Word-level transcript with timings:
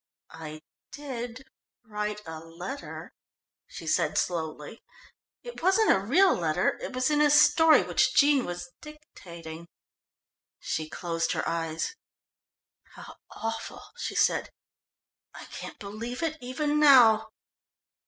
"I 0.33 0.63
did 0.91 1.45
write 1.83 2.23
a 2.25 2.39
letter," 2.39 3.13
she 3.67 3.85
said 3.85 4.17
slowly. 4.17 4.81
"It 5.43 5.61
wasn't 5.61 5.91
a 5.91 5.99
real 5.99 6.33
letter, 6.33 6.79
it 6.81 6.93
was 6.93 7.11
in 7.11 7.21
a 7.21 7.29
story 7.29 7.83
which 7.83 8.15
Jean 8.15 8.43
was 8.43 8.71
dictating." 8.81 9.67
She 10.57 10.89
closed 10.89 11.33
her 11.33 11.47
eyes. 11.47 11.95
"How 12.95 13.17
awful," 13.29 13.83
she 13.95 14.15
said. 14.15 14.49
"I 15.35 15.45
can't 15.51 15.77
believe 15.77 16.23
it 16.23 16.35
even 16.41 16.79
now." 16.79 17.27